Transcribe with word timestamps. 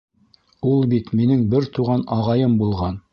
Ул 0.69 0.81
бит 0.93 1.11
минең 1.19 1.45
бер 1.53 1.69
туған... 1.79 2.07
ағайым 2.19 2.57
булған. 2.63 2.99